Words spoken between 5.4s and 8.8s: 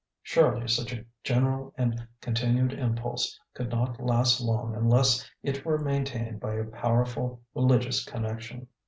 it were maintained by a powerful religious connection.